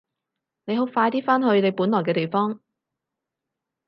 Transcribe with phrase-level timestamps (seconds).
[0.65, 2.59] 你好快啲返去你本來嘅地方！